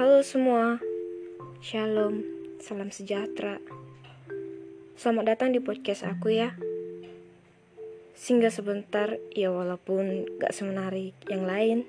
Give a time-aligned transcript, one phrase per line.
[0.00, 0.80] Halo semua,
[1.60, 2.24] Shalom,
[2.56, 3.60] salam sejahtera.
[4.96, 6.56] Selamat datang di podcast aku ya.
[8.16, 11.84] Singgah sebentar, ya walaupun gak semenarik yang lain.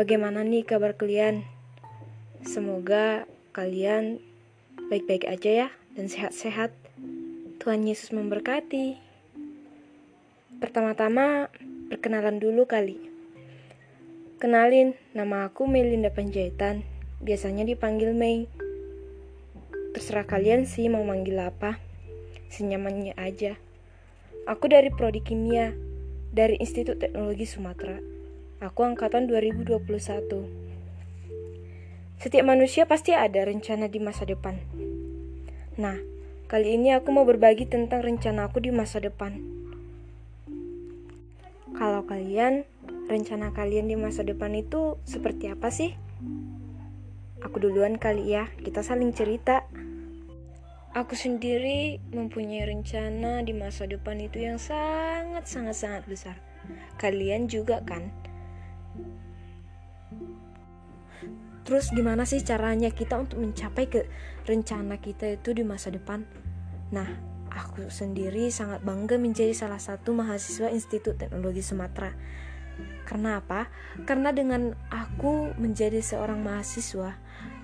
[0.00, 1.44] Bagaimana nih kabar kalian?
[2.40, 4.24] Semoga kalian
[4.88, 6.72] baik-baik aja ya dan sehat-sehat.
[7.60, 8.96] Tuhan Yesus memberkati.
[10.56, 11.52] Pertama-tama,
[11.92, 13.15] perkenalan dulu kali.
[14.36, 16.84] Kenalin, nama aku Melinda Panjaitan.
[17.24, 18.44] Biasanya dipanggil Mei.
[19.96, 21.80] Terserah kalian sih mau manggil apa.
[22.52, 23.56] Senyamannya aja.
[24.44, 25.72] Aku dari Prodi Kimia,
[26.36, 27.96] dari Institut Teknologi Sumatera.
[28.60, 29.72] Aku angkatan 2021.
[32.20, 34.60] Setiap manusia pasti ada rencana di masa depan.
[35.80, 35.96] Nah,
[36.44, 39.32] kali ini aku mau berbagi tentang rencana aku di masa depan.
[41.72, 42.68] Kalau kalian
[43.06, 45.94] rencana kalian di masa depan itu seperti apa sih?
[47.42, 49.66] Aku duluan kali ya, kita saling cerita.
[50.96, 56.36] Aku sendiri mempunyai rencana di masa depan itu yang sangat-sangat-sangat besar.
[56.98, 58.10] Kalian juga kan?
[61.66, 64.06] Terus gimana sih caranya kita untuk mencapai ke
[64.46, 66.22] rencana kita itu di masa depan?
[66.94, 67.10] Nah,
[67.50, 72.14] aku sendiri sangat bangga menjadi salah satu mahasiswa Institut Teknologi Sumatera
[73.06, 73.70] karena apa?
[74.04, 77.14] Karena dengan aku menjadi seorang mahasiswa,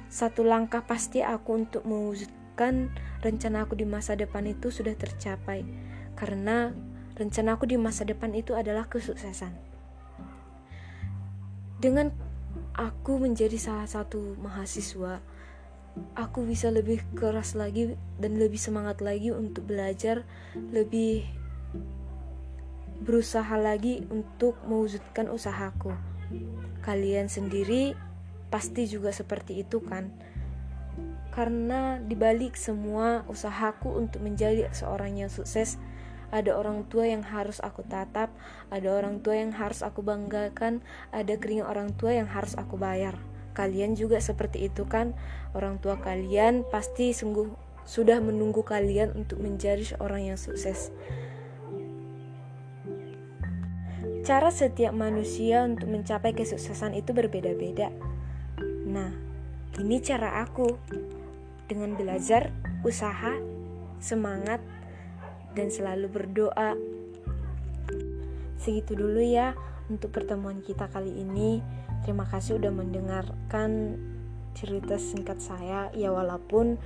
[0.07, 5.67] satu langkah pasti aku untuk mewujudkan rencana aku di masa depan itu sudah tercapai.
[6.15, 6.71] Karena
[7.19, 9.53] rencana aku di masa depan itu adalah kesuksesan.
[11.83, 12.15] Dengan
[12.79, 15.19] aku menjadi salah satu mahasiswa,
[16.15, 20.23] aku bisa lebih keras lagi dan lebih semangat lagi untuk belajar,
[20.55, 21.27] lebih
[23.03, 25.93] berusaha lagi untuk mewujudkan usahaku.
[26.87, 27.99] Kalian sendiri
[28.49, 30.15] pasti juga seperti itu kan?
[31.33, 35.81] Karena dibalik semua usahaku untuk menjadi seorang yang sukses,
[36.33, 38.33] ada orang tua yang harus aku tatap,
[38.73, 40.81] ada orang tua yang harus aku banggakan,
[41.13, 43.17] ada keringat orang tua yang harus aku bayar.
[43.53, 45.13] Kalian juga seperti itu kan?
[45.53, 47.53] Orang tua kalian pasti sungguh
[47.85, 50.89] sudah menunggu kalian untuk menjadi seorang yang sukses.
[54.23, 57.91] Cara setiap manusia untuk mencapai kesuksesan itu berbeda-beda.
[58.87, 59.11] Nah,
[59.83, 60.79] ini cara aku
[61.67, 62.55] dengan belajar,
[62.87, 63.35] usaha,
[63.99, 64.63] semangat,
[65.59, 66.79] dan selalu berdoa.
[68.63, 69.59] Segitu dulu ya
[69.91, 71.59] untuk pertemuan kita kali ini.
[72.07, 73.99] Terima kasih udah mendengarkan
[74.55, 75.91] cerita singkat saya.
[75.99, 76.79] Ya walaupun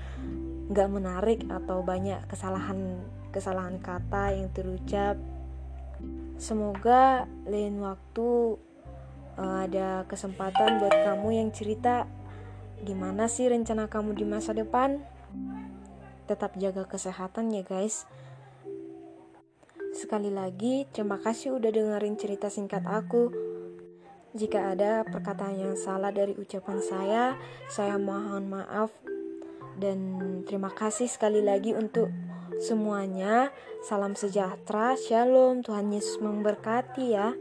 [0.72, 2.96] nggak menarik atau banyak kesalahan
[3.28, 5.20] kesalahan kata yang terucap
[6.36, 8.60] Semoga lain waktu
[9.40, 12.04] uh, ada kesempatan buat kamu yang cerita
[12.84, 15.00] gimana sih rencana kamu di masa depan.
[16.28, 18.04] Tetap jaga kesehatan ya guys.
[19.96, 23.32] Sekali lagi, terima kasih udah dengerin cerita singkat aku.
[24.36, 27.24] Jika ada perkataan yang salah dari ucapan saya,
[27.72, 28.92] saya mohon maaf
[29.80, 30.12] dan
[30.44, 32.12] terima kasih sekali lagi untuk
[32.60, 33.52] semuanya.
[33.86, 37.36] Salam sejahtera, shalom, Tuhan Yesus memberkati ya.